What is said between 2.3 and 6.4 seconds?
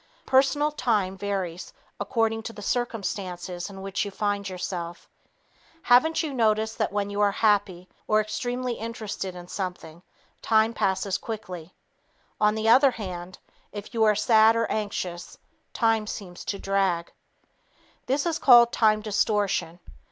to the circumstances in which you find yourself. Haven't you